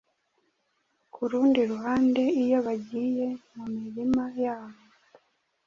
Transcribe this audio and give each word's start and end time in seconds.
ku 1.13 1.21
rundi 1.31 1.59
ruhande, 1.71 2.23
iyo 2.43 2.57
bagiye 2.65 3.27
mu 3.55 3.65
mirima 3.77 4.23
yabo 4.43 4.79